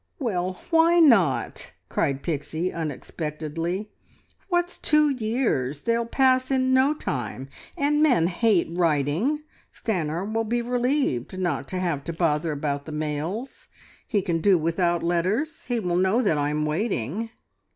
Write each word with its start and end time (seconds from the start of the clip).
"Well 0.17 0.53
why 0.71 0.99
not?" 0.99 1.73
cried 1.87 2.23
Pixie 2.23 2.73
unexpectedly. 2.73 3.91
"What's 4.49 4.79
two 4.79 5.11
years? 5.11 5.83
They'll 5.83 6.07
pass 6.07 6.49
in 6.49 6.73
no 6.73 6.95
time. 6.95 7.49
And 7.77 8.01
men 8.01 8.25
hate 8.25 8.65
writing. 8.71 9.43
Stanor 9.71 10.25
will 10.25 10.43
be 10.43 10.63
relieved 10.63 11.37
not 11.37 11.67
to 11.67 11.79
have 11.79 12.03
to 12.05 12.13
bother 12.13 12.51
about 12.51 12.85
the 12.85 12.91
mails. 12.91 13.67
He 14.07 14.23
can 14.23 14.41
do 14.41 14.57
without 14.57 15.03
letters. 15.03 15.65
He 15.65 15.79
will 15.79 15.97
know 15.97 16.23
that 16.23 16.35
I 16.35 16.49
am 16.49 16.65
waiting." 16.65 17.29